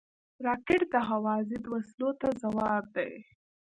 [0.45, 3.11] راکټ د هوا ضد وسلو ته ځواب دی